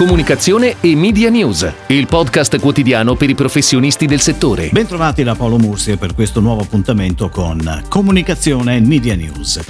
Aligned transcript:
comunicazione 0.00 0.76
e 0.80 0.96
media 0.96 1.28
news, 1.28 1.70
il 1.88 2.06
podcast 2.06 2.58
quotidiano 2.58 3.16
per 3.16 3.28
i 3.28 3.34
professionisti 3.34 4.06
del 4.06 4.20
settore. 4.20 4.70
Bentrovati 4.72 5.22
da 5.22 5.34
Paolo 5.34 5.58
Mursi 5.58 5.94
per 5.98 6.14
questo 6.14 6.40
nuovo 6.40 6.62
appuntamento 6.62 7.28
con 7.28 7.84
Comunicazione 7.86 8.76
e 8.76 8.80
Media 8.80 9.14
News. 9.14 9.60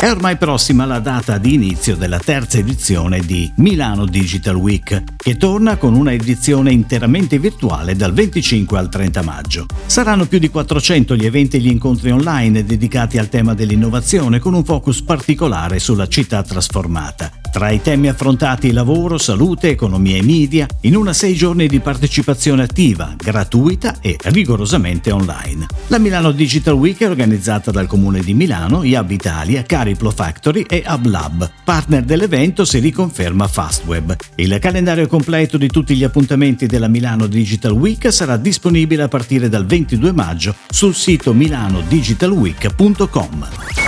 È 0.00 0.08
ormai 0.08 0.38
prossima 0.38 0.86
la 0.86 0.98
data 0.98 1.36
di 1.36 1.52
inizio 1.52 1.94
della 1.94 2.18
terza 2.18 2.56
edizione 2.56 3.20
di 3.20 3.52
Milano 3.56 4.06
Digital 4.06 4.56
Week, 4.56 5.02
che 5.14 5.36
torna 5.36 5.76
con 5.76 5.94
una 5.94 6.14
edizione 6.14 6.72
interamente 6.72 7.38
virtuale 7.38 7.94
dal 7.94 8.14
25 8.14 8.78
al 8.78 8.88
30 8.88 9.20
maggio. 9.20 9.66
Saranno 9.84 10.24
più 10.24 10.38
di 10.38 10.48
400 10.48 11.14
gli 11.16 11.26
eventi 11.26 11.58
e 11.58 11.60
gli 11.60 11.68
incontri 11.68 12.10
online 12.10 12.64
dedicati 12.64 13.18
al 13.18 13.28
tema 13.28 13.52
dell'innovazione 13.52 14.38
con 14.38 14.54
un 14.54 14.64
focus 14.64 15.02
particolare 15.02 15.78
sulla 15.80 16.08
città 16.08 16.42
trasformata. 16.42 17.39
Tra 17.50 17.70
i 17.70 17.82
temi 17.82 18.08
affrontati 18.08 18.70
lavoro, 18.70 19.18
salute, 19.18 19.70
economia 19.70 20.16
e 20.16 20.22
media, 20.22 20.68
in 20.82 20.94
una 20.94 21.12
sei 21.12 21.34
giorni 21.34 21.66
di 21.66 21.80
partecipazione 21.80 22.62
attiva, 22.62 23.12
gratuita 23.16 23.96
e 24.00 24.16
rigorosamente 24.22 25.10
online. 25.10 25.66
La 25.88 25.98
Milano 25.98 26.30
Digital 26.30 26.74
Week 26.74 27.00
è 27.00 27.08
organizzata 27.08 27.72
dal 27.72 27.88
Comune 27.88 28.20
di 28.20 28.34
Milano, 28.34 28.84
IAB 28.84 29.10
Italia, 29.10 29.64
Cariplo 29.64 30.12
Factory 30.12 30.64
e 30.68 30.84
HubLab. 30.86 31.50
Partner 31.64 32.04
dell'evento 32.04 32.64
si 32.64 32.78
riconferma 32.78 33.48
Fastweb. 33.48 34.14
Il 34.36 34.56
calendario 34.60 35.08
completo 35.08 35.58
di 35.58 35.68
tutti 35.68 35.96
gli 35.96 36.04
appuntamenti 36.04 36.66
della 36.66 36.86
Milano 36.86 37.26
Digital 37.26 37.72
Week 37.72 38.12
sarà 38.12 38.36
disponibile 38.36 39.02
a 39.02 39.08
partire 39.08 39.48
dal 39.48 39.66
22 39.66 40.12
maggio 40.12 40.54
sul 40.68 40.94
sito 40.94 41.34
milanodigitalweek.com. 41.34 43.79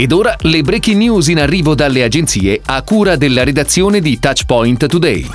Ed 0.00 0.12
ora 0.12 0.34
le 0.40 0.62
breaking 0.62 0.96
news 0.96 1.28
in 1.28 1.38
arrivo 1.38 1.74
dalle 1.74 2.02
agenzie 2.02 2.58
a 2.64 2.80
cura 2.80 3.16
della 3.16 3.44
redazione 3.44 4.00
di 4.00 4.18
Touchpoint 4.18 4.86
Today. 4.86 5.28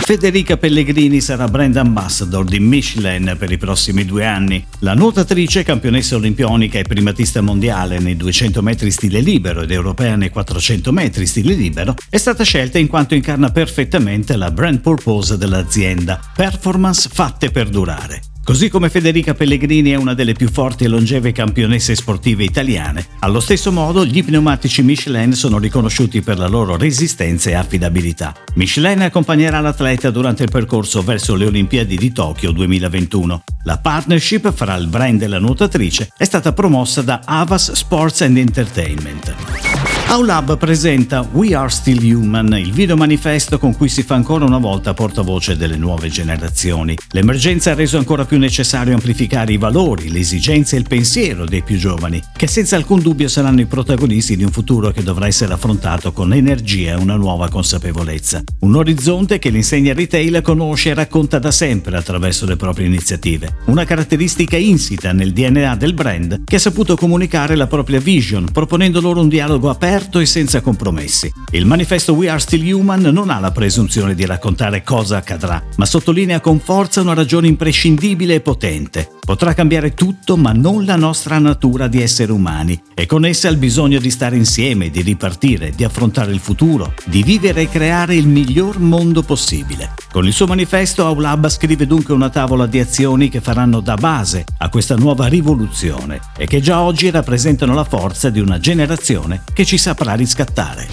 Federica 0.00 0.56
Pellegrini 0.56 1.20
sarà 1.20 1.46
brand 1.46 1.76
ambassador 1.76 2.46
di 2.46 2.58
Michelin 2.58 3.36
per 3.38 3.52
i 3.52 3.58
prossimi 3.58 4.06
due 4.06 4.24
anni. 4.24 4.64
La 4.78 4.94
nuotatrice, 4.94 5.62
campionessa 5.62 6.16
olimpionica 6.16 6.78
e 6.78 6.84
primatista 6.84 7.42
mondiale 7.42 7.98
nei 7.98 8.16
200 8.16 8.62
metri 8.62 8.90
stile 8.90 9.20
libero 9.20 9.60
ed 9.60 9.72
europea 9.72 10.16
nei 10.16 10.30
400 10.30 10.90
metri 10.90 11.26
stile 11.26 11.52
libero, 11.52 11.94
è 12.08 12.16
stata 12.16 12.44
scelta 12.44 12.78
in 12.78 12.86
quanto 12.86 13.14
incarna 13.14 13.50
perfettamente 13.50 14.36
la 14.36 14.50
brand 14.50 14.80
purpose 14.80 15.36
dell'azienda, 15.36 16.18
performance 16.34 17.10
fatte 17.12 17.50
per 17.50 17.68
durare. 17.68 18.22
Così 18.48 18.70
come 18.70 18.88
Federica 18.88 19.34
Pellegrini 19.34 19.90
è 19.90 19.96
una 19.96 20.14
delle 20.14 20.32
più 20.32 20.48
forti 20.48 20.84
e 20.84 20.88
longeve 20.88 21.32
campionesse 21.32 21.94
sportive 21.94 22.44
italiane, 22.44 23.06
allo 23.18 23.40
stesso 23.40 23.70
modo 23.70 24.06
gli 24.06 24.24
pneumatici 24.24 24.82
Michelin 24.82 25.34
sono 25.34 25.58
riconosciuti 25.58 26.22
per 26.22 26.38
la 26.38 26.46
loro 26.46 26.78
resistenza 26.78 27.50
e 27.50 27.54
affidabilità. 27.54 28.34
Michelin 28.54 29.02
accompagnerà 29.02 29.60
l'atleta 29.60 30.10
durante 30.10 30.44
il 30.44 30.50
percorso 30.50 31.02
verso 31.02 31.34
le 31.34 31.44
Olimpiadi 31.44 31.98
di 31.98 32.10
Tokyo 32.10 32.50
2021. 32.50 33.42
La 33.64 33.76
partnership 33.76 34.50
fra 34.50 34.76
il 34.76 34.86
brand 34.86 35.20
e 35.20 35.26
la 35.26 35.38
nuotatrice 35.38 36.08
è 36.16 36.24
stata 36.24 36.54
promossa 36.54 37.02
da 37.02 37.20
Avas 37.26 37.72
Sports 37.72 38.22
and 38.22 38.38
Entertainment. 38.38 39.67
Aulab 40.10 40.56
presenta 40.56 41.20
We 41.32 41.54
Are 41.54 41.68
Still 41.68 42.02
Human, 42.02 42.56
il 42.56 42.72
video 42.72 42.96
manifesto 42.96 43.58
con 43.58 43.76
cui 43.76 43.90
si 43.90 44.02
fa 44.02 44.14
ancora 44.14 44.46
una 44.46 44.56
volta 44.56 44.94
portavoce 44.94 45.54
delle 45.54 45.76
nuove 45.76 46.08
generazioni. 46.08 46.96
L'emergenza 47.10 47.72
ha 47.72 47.74
reso 47.74 47.98
ancora 47.98 48.24
più 48.24 48.38
necessario 48.38 48.94
amplificare 48.94 49.52
i 49.52 49.58
valori, 49.58 50.10
le 50.10 50.20
esigenze 50.20 50.76
e 50.76 50.78
il 50.78 50.88
pensiero 50.88 51.44
dei 51.44 51.62
più 51.62 51.76
giovani, 51.76 52.22
che 52.34 52.46
senza 52.46 52.76
alcun 52.76 53.02
dubbio 53.02 53.28
saranno 53.28 53.60
i 53.60 53.66
protagonisti 53.66 54.34
di 54.34 54.44
un 54.44 54.50
futuro 54.50 54.92
che 54.92 55.02
dovrà 55.02 55.26
essere 55.26 55.52
affrontato 55.52 56.10
con 56.10 56.32
energia 56.32 56.92
e 56.92 57.00
una 57.02 57.16
nuova 57.16 57.50
consapevolezza. 57.50 58.42
Un 58.60 58.76
orizzonte 58.76 59.38
che 59.38 59.50
l'insegna 59.50 59.92
retail 59.92 60.40
conosce 60.40 60.88
e 60.88 60.94
racconta 60.94 61.38
da 61.38 61.50
sempre 61.50 61.98
attraverso 61.98 62.46
le 62.46 62.56
proprie 62.56 62.86
iniziative. 62.86 63.56
Una 63.66 63.84
caratteristica 63.84 64.56
insita 64.56 65.12
nel 65.12 65.34
DNA 65.34 65.76
del 65.76 65.92
brand 65.92 66.44
che 66.46 66.56
ha 66.56 66.60
saputo 66.60 66.96
comunicare 66.96 67.56
la 67.56 67.66
propria 67.66 68.00
vision, 68.00 68.48
proponendo 68.50 69.02
loro 69.02 69.20
un 69.20 69.28
dialogo 69.28 69.68
aperto 69.68 69.96
aperto 69.98 70.20
e 70.20 70.26
senza 70.26 70.60
compromessi. 70.60 71.32
Il 71.50 71.66
manifesto 71.66 72.12
We 72.12 72.28
Are 72.28 72.38
Still 72.38 72.72
Human 72.72 73.00
non 73.00 73.30
ha 73.30 73.40
la 73.40 73.50
presunzione 73.50 74.14
di 74.14 74.24
raccontare 74.24 74.84
cosa 74.84 75.16
accadrà, 75.16 75.60
ma 75.76 75.86
sottolinea 75.86 76.38
con 76.40 76.60
forza 76.60 77.00
una 77.00 77.14
ragione 77.14 77.48
imprescindibile 77.48 78.34
e 78.34 78.40
potente. 78.40 79.10
Potrà 79.28 79.54
cambiare 79.54 79.94
tutto, 79.94 80.36
ma 80.36 80.52
non 80.52 80.84
la 80.84 80.96
nostra 80.96 81.38
natura 81.38 81.88
di 81.88 82.00
esseri 82.00 82.30
umani, 82.30 82.80
e 82.94 83.06
con 83.06 83.26
essa 83.26 83.48
il 83.48 83.56
bisogno 83.56 83.98
di 83.98 84.10
stare 84.10 84.36
insieme, 84.36 84.88
di 84.88 85.02
ripartire, 85.02 85.72
di 85.74 85.84
affrontare 85.84 86.32
il 86.32 86.38
futuro, 86.38 86.94
di 87.04 87.22
vivere 87.22 87.62
e 87.62 87.68
creare 87.68 88.14
il 88.14 88.28
miglior 88.28 88.78
mondo 88.78 89.22
possibile. 89.22 89.94
Con 90.10 90.26
il 90.26 90.32
suo 90.32 90.46
manifesto 90.46 91.04
Aulab 91.04 91.48
scrive 91.48 91.86
dunque 91.86 92.14
una 92.14 92.30
tavola 92.30 92.66
di 92.66 92.78
azioni 92.78 93.28
che 93.28 93.40
faranno 93.40 93.80
da 93.80 93.96
base 93.96 94.44
a 94.58 94.68
questa 94.68 94.96
nuova 94.96 95.26
rivoluzione 95.26 96.20
e 96.36 96.46
che 96.46 96.60
già 96.60 96.80
oggi 96.80 97.10
rappresentano 97.10 97.74
la 97.74 97.84
forza 97.84 98.30
di 98.30 98.40
una 98.40 98.58
generazione 98.58 99.42
che 99.52 99.66
ci 99.66 99.76
saprà 99.88 100.12
riscattare. 100.12 100.86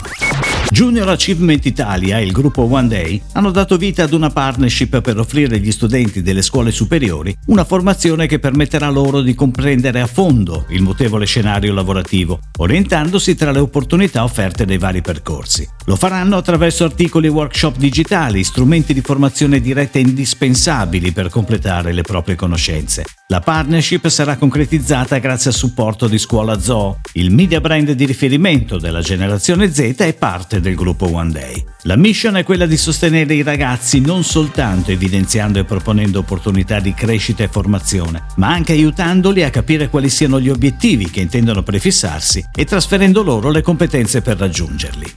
Junior 0.69 1.09
Achievement 1.09 1.65
Italia 1.65 2.17
e 2.17 2.23
il 2.23 2.31
gruppo 2.31 2.61
One 2.61 2.87
Day 2.87 3.21
hanno 3.33 3.51
dato 3.51 3.75
vita 3.75 4.03
ad 4.03 4.13
una 4.13 4.29
partnership 4.29 5.01
per 5.01 5.19
offrire 5.19 5.57
agli 5.57 5.71
studenti 5.71 6.21
delle 6.21 6.41
scuole 6.41 6.71
superiori 6.71 7.35
una 7.47 7.65
formazione 7.65 8.25
che 8.25 8.39
permetterà 8.39 8.89
loro 8.89 9.19
di 9.19 9.35
comprendere 9.35 9.99
a 9.99 10.07
fondo 10.07 10.65
il 10.69 10.81
mutevole 10.81 11.25
scenario 11.25 11.73
lavorativo, 11.73 12.39
orientandosi 12.57 13.35
tra 13.35 13.51
le 13.51 13.59
opportunità 13.59 14.23
offerte 14.23 14.63
dai 14.63 14.77
vari 14.77 15.01
percorsi. 15.01 15.74
Lo 15.87 15.95
faranno 15.95 16.37
attraverso 16.37 16.83
articoli 16.83 17.27
e 17.27 17.29
workshop 17.29 17.77
digitali, 17.77 18.43
strumenti 18.43 18.91
di 18.91 19.01
formazione 19.01 19.59
diretta 19.61 19.99
indispensabili 19.99 21.11
per 21.11 21.29
completare 21.29 21.93
le 21.93 22.01
proprie 22.01 22.35
conoscenze. 22.35 23.03
La 23.27 23.39
partnership 23.39 24.07
sarà 24.07 24.35
concretizzata 24.35 25.19
grazie 25.19 25.51
al 25.51 25.55
supporto 25.55 26.07
di 26.07 26.17
Scuola 26.17 26.59
Zoo, 26.59 27.01
il 27.13 27.31
media 27.31 27.61
brand 27.61 27.91
di 27.91 28.05
riferimento 28.05 28.79
della 28.79 29.01
generazione 29.01 29.71
Z 29.71 29.95
e 29.99 30.13
parte 30.13 30.59
del 30.59 30.73
gruppo 30.73 31.11
One 31.11 31.31
Day. 31.31 31.63
La 31.83 31.95
mission 31.95 32.37
è 32.37 32.43
quella 32.43 32.65
di 32.65 32.77
sostenere 32.77 33.35
i 33.35 33.43
ragazzi 33.43 33.99
non 33.99 34.23
soltanto 34.23 34.89
evidenziando 34.89 35.59
e 35.59 35.65
proponendo 35.65 36.19
opportunità 36.19 36.79
di 36.79 36.95
crescita 36.95 37.43
e 37.43 37.47
formazione, 37.47 38.25
ma 38.37 38.49
anche 38.49 38.71
aiutandoli 38.71 39.43
a 39.43 39.51
capire 39.51 39.89
quali 39.89 40.09
siano 40.09 40.39
gli 40.39 40.49
obiettivi 40.49 41.11
che 41.11 41.21
intendono 41.21 41.61
prefissarsi 41.61 42.43
e 42.51 42.65
trasferendo 42.65 43.21
loro 43.21 43.51
le 43.51 43.61
competenze 43.61 44.21
per 44.21 44.37
raggiungerli. 44.37 45.13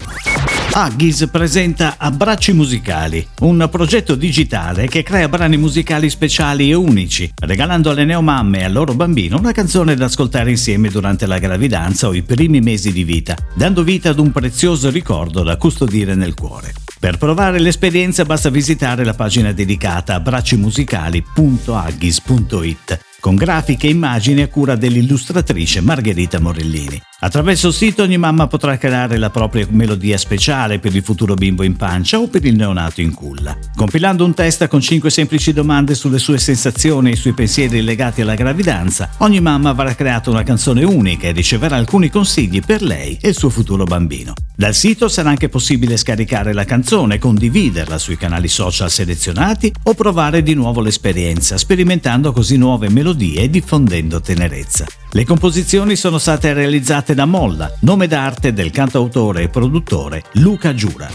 Huggies 0.70 1.28
presenta 1.30 1.94
Abbracci 1.98 2.52
Musicali, 2.52 3.26
un 3.40 3.66
progetto 3.70 4.14
digitale 4.14 4.86
che 4.86 5.02
crea 5.02 5.28
brani 5.28 5.56
musicali 5.56 6.10
speciali 6.10 6.70
e 6.70 6.74
unici, 6.74 7.32
regalando 7.34 7.90
alle 7.90 8.04
neomamme 8.04 8.60
e 8.60 8.64
al 8.64 8.72
loro 8.72 8.94
bambino 8.94 9.38
una 9.38 9.52
canzone 9.52 9.96
da 9.96 10.04
ascoltare 10.04 10.50
insieme 10.50 10.90
durante 10.90 11.24
la 11.26 11.38
gravidanza 11.38 12.06
o 12.06 12.14
i 12.14 12.22
primi 12.22 12.60
mesi 12.60 12.92
di 12.92 13.02
vita, 13.02 13.34
dando 13.54 13.82
vita 13.82 14.10
ad 14.10 14.18
un 14.18 14.30
prezioso 14.30 14.90
ricordo 14.90 15.42
da 15.42 15.56
custodire 15.56 16.14
nel 16.14 16.34
cuore. 16.34 16.74
Per 17.00 17.16
provare 17.18 17.58
l'esperienza 17.58 18.24
basta 18.24 18.50
visitare 18.50 19.04
la 19.04 19.14
pagina 19.14 19.52
dedicata 19.52 20.14
a 20.14 20.20
braccimusicali.agghis.it 20.20 23.00
con 23.20 23.34
grafiche 23.34 23.88
e 23.88 23.90
immagini 23.90 24.42
a 24.42 24.48
cura 24.48 24.76
dell'illustratrice 24.76 25.80
Margherita 25.80 26.38
Morellini. 26.38 27.07
Attraverso 27.20 27.66
il 27.66 27.74
sito 27.74 28.04
ogni 28.04 28.16
mamma 28.16 28.46
potrà 28.46 28.78
creare 28.78 29.18
la 29.18 29.30
propria 29.30 29.66
melodia 29.70 30.16
speciale 30.16 30.78
per 30.78 30.94
il 30.94 31.02
futuro 31.02 31.34
bimbo 31.34 31.64
in 31.64 31.74
pancia 31.74 32.20
o 32.20 32.28
per 32.28 32.44
il 32.44 32.54
neonato 32.54 33.00
in 33.00 33.12
culla. 33.12 33.58
Compilando 33.74 34.24
un 34.24 34.34
test 34.34 34.68
con 34.68 34.80
5 34.80 35.10
semplici 35.10 35.52
domande 35.52 35.96
sulle 35.96 36.20
sue 36.20 36.38
sensazioni 36.38 37.10
e 37.10 37.16
sui 37.16 37.32
pensieri 37.32 37.82
legati 37.82 38.20
alla 38.20 38.36
gravidanza, 38.36 39.10
ogni 39.18 39.40
mamma 39.40 39.70
avrà 39.70 39.96
creato 39.96 40.30
una 40.30 40.44
canzone 40.44 40.84
unica 40.84 41.26
e 41.26 41.32
riceverà 41.32 41.74
alcuni 41.74 42.08
consigli 42.08 42.60
per 42.64 42.82
lei 42.82 43.18
e 43.20 43.30
il 43.30 43.36
suo 43.36 43.50
futuro 43.50 43.82
bambino. 43.82 44.34
Dal 44.54 44.74
sito 44.74 45.08
sarà 45.08 45.30
anche 45.30 45.48
possibile 45.48 45.96
scaricare 45.96 46.52
la 46.52 46.64
canzone, 46.64 47.18
condividerla 47.18 47.98
sui 47.98 48.16
canali 48.16 48.46
social 48.46 48.92
selezionati 48.92 49.72
o 49.82 49.94
provare 49.94 50.44
di 50.44 50.54
nuovo 50.54 50.80
l'esperienza, 50.80 51.58
sperimentando 51.58 52.30
così 52.30 52.56
nuove 52.56 52.88
melodie 52.88 53.42
e 53.42 53.50
diffondendo 53.50 54.20
tenerezza. 54.20 54.86
Le 55.10 55.24
composizioni 55.24 55.96
sono 55.96 56.18
state 56.18 56.52
realizzate 56.52 57.14
da 57.14 57.24
Molla, 57.24 57.72
nome 57.80 58.06
d'arte 58.06 58.52
del 58.52 58.70
cantautore 58.70 59.44
e 59.44 59.48
produttore 59.48 60.22
Luca 60.32 60.74
Giura. 60.74 61.08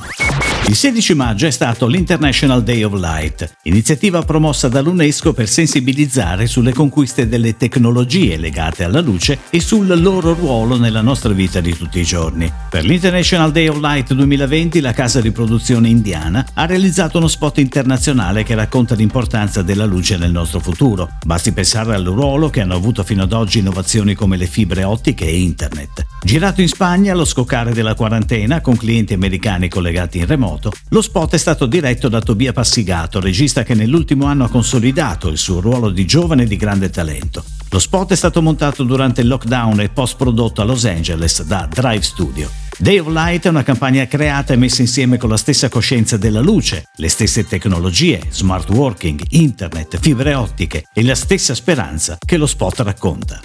Il 0.65 0.75
16 0.75 1.13
maggio 1.13 1.45
è 1.45 1.51
stato 1.51 1.85
l'International 1.87 2.63
Day 2.63 2.83
of 2.83 2.93
Light, 2.93 3.57
iniziativa 3.63 4.23
promossa 4.23 4.69
dall'UNESCO 4.69 5.33
per 5.33 5.47
sensibilizzare 5.47 6.47
sulle 6.47 6.71
conquiste 6.71 7.27
delle 7.27 7.57
tecnologie 7.57 8.37
legate 8.37 8.85
alla 8.85 9.01
luce 9.01 9.39
e 9.49 9.59
sul 9.59 9.85
loro 10.01 10.33
ruolo 10.33 10.77
nella 10.77 11.01
nostra 11.01 11.33
vita 11.33 11.59
di 11.59 11.75
tutti 11.75 11.99
i 11.99 12.05
giorni. 12.05 12.51
Per 12.69 12.85
l'International 12.85 13.51
Day 13.51 13.67
of 13.67 13.79
Light 13.79 14.13
2020 14.13 14.79
la 14.79 14.93
casa 14.93 15.19
di 15.19 15.31
produzione 15.31 15.89
indiana 15.89 16.43
ha 16.53 16.65
realizzato 16.65 17.17
uno 17.17 17.27
spot 17.27 17.59
internazionale 17.59 18.43
che 18.43 18.55
racconta 18.55 18.95
l'importanza 18.95 19.61
della 19.61 19.85
luce 19.85 20.17
nel 20.17 20.31
nostro 20.31 20.61
futuro. 20.61 21.11
Basti 21.25 21.51
pensare 21.51 21.93
al 21.93 22.05
ruolo 22.05 22.49
che 22.49 22.61
hanno 22.61 22.75
avuto 22.75 23.03
fino 23.03 23.23
ad 23.23 23.33
oggi 23.33 23.59
innovazioni 23.59 23.81
come 24.15 24.37
le 24.37 24.47
fibre 24.47 24.83
ottiche 24.83 25.25
e 25.25 25.39
internet. 25.39 26.05
Girato 26.23 26.61
in 26.61 26.67
Spagna 26.67 27.11
allo 27.11 27.25
scoccare 27.25 27.73
della 27.73 27.95
quarantena 27.95 28.61
con 28.61 28.77
clienti 28.77 29.13
americani 29.13 29.67
collegati 29.67 30.19
in 30.19 30.25
remoto. 30.25 30.71
Lo 30.89 31.01
spot 31.01 31.33
è 31.33 31.37
stato 31.37 31.65
diretto 31.65 32.07
da 32.07 32.21
Tobia 32.21 32.53
Passigato, 32.53 33.19
regista 33.19 33.63
che 33.63 33.73
nell'ultimo 33.73 34.25
anno 34.25 34.45
ha 34.45 34.49
consolidato 34.49 35.27
il 35.27 35.37
suo 35.37 35.59
ruolo 35.59 35.89
di 35.89 36.05
giovane 36.05 36.45
di 36.45 36.55
grande 36.55 36.89
talento. 36.89 37.43
Lo 37.69 37.79
spot 37.79 38.11
è 38.13 38.15
stato 38.15 38.41
montato 38.41 38.83
durante 38.83 39.21
il 39.21 39.27
lockdown 39.27 39.81
e 39.81 39.89
post 39.89 40.15
prodotto 40.15 40.61
a 40.61 40.65
Los 40.65 40.85
Angeles 40.85 41.43
da 41.43 41.67
Drive 41.69 42.03
Studio. 42.03 42.62
Day 42.77 42.97
of 42.97 43.07
Light 43.07 43.45
è 43.45 43.49
una 43.49 43.63
campagna 43.63 44.07
creata 44.07 44.53
e 44.53 44.57
messa 44.57 44.81
insieme 44.81 45.17
con 45.17 45.29
la 45.29 45.37
stessa 45.37 45.69
coscienza 45.69 46.17
della 46.17 46.41
luce, 46.41 46.87
le 46.95 47.07
stesse 47.07 47.45
tecnologie, 47.45 48.19
smart 48.29 48.69
working, 48.69 49.21
internet, 49.29 49.99
fibre 49.99 50.33
ottiche 50.33 50.85
e 50.91 51.03
la 51.03 51.15
stessa 51.15 51.53
speranza 51.53 52.17
che 52.23 52.35
lo 52.35 52.47
spot 52.47 52.79
racconta. 52.79 53.39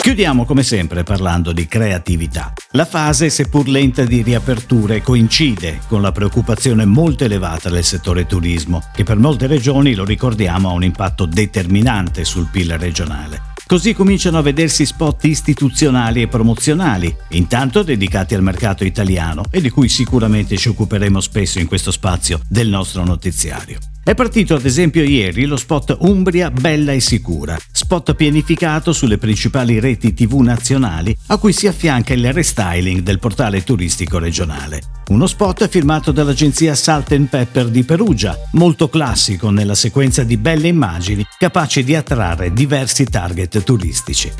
Chiudiamo 0.00 0.44
come 0.44 0.62
sempre 0.62 1.02
parlando 1.02 1.52
di 1.52 1.66
creatività. 1.66 2.52
La 2.72 2.84
fase, 2.84 3.30
seppur 3.30 3.68
lenta 3.68 4.04
di 4.04 4.22
riaperture, 4.22 5.02
coincide 5.02 5.80
con 5.86 6.02
la 6.02 6.12
preoccupazione 6.12 6.84
molto 6.84 7.24
elevata 7.24 7.70
del 7.70 7.84
settore 7.84 8.26
turismo, 8.26 8.82
che 8.92 9.04
per 9.04 9.18
molte 9.18 9.46
regioni, 9.46 9.94
lo 9.94 10.04
ricordiamo, 10.04 10.70
ha 10.70 10.72
un 10.72 10.84
impatto 10.84 11.26
determinante 11.26 12.24
sul 12.24 12.48
PIL 12.50 12.76
regionale. 12.76 13.47
Così 13.68 13.92
cominciano 13.92 14.38
a 14.38 14.40
vedersi 14.40 14.86
spot 14.86 15.24
istituzionali 15.24 16.22
e 16.22 16.26
promozionali, 16.26 17.14
intanto 17.32 17.82
dedicati 17.82 18.34
al 18.34 18.40
mercato 18.42 18.82
italiano 18.82 19.42
e 19.50 19.60
di 19.60 19.68
cui 19.68 19.90
sicuramente 19.90 20.56
ci 20.56 20.70
occuperemo 20.70 21.20
spesso 21.20 21.58
in 21.58 21.66
questo 21.66 21.90
spazio 21.90 22.40
del 22.48 22.68
nostro 22.68 23.04
notiziario. 23.04 23.78
È 24.08 24.14
partito 24.14 24.54
ad 24.54 24.64
esempio 24.64 25.02
ieri 25.02 25.44
lo 25.44 25.58
spot 25.58 25.98
Umbria 26.00 26.50
bella 26.50 26.92
e 26.92 26.98
sicura, 26.98 27.58
spot 27.70 28.14
pianificato 28.14 28.94
sulle 28.94 29.18
principali 29.18 29.80
reti 29.80 30.14
tv 30.14 30.38
nazionali 30.38 31.14
a 31.26 31.36
cui 31.36 31.52
si 31.52 31.66
affianca 31.66 32.14
il 32.14 32.32
restyling 32.32 33.00
del 33.00 33.18
portale 33.18 33.62
turistico 33.62 34.18
regionale. 34.18 34.80
Uno 35.08 35.26
spot 35.26 35.68
firmato 35.68 36.10
dall'agenzia 36.10 36.74
Salt 36.74 37.14
Pepper 37.26 37.68
di 37.68 37.84
Perugia, 37.84 38.34
molto 38.52 38.88
classico 38.88 39.50
nella 39.50 39.74
sequenza 39.74 40.24
di 40.24 40.38
belle 40.38 40.68
immagini 40.68 41.22
capaci 41.38 41.84
di 41.84 41.94
attrarre 41.94 42.54
diversi 42.54 43.04
target 43.04 43.62
turistici. 43.62 44.32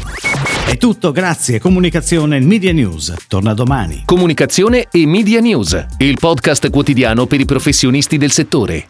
È 0.64 0.78
tutto, 0.78 1.12
grazie. 1.12 1.58
Comunicazione 1.60 2.40
Media 2.40 2.72
News. 2.72 3.14
Torna 3.28 3.52
domani. 3.52 4.04
Comunicazione 4.06 4.88
e 4.90 5.06
Media 5.06 5.40
News, 5.40 5.88
il 5.98 6.16
podcast 6.18 6.70
quotidiano 6.70 7.26
per 7.26 7.40
i 7.40 7.44
professionisti 7.44 8.16
del 8.16 8.30
settore. 8.30 8.88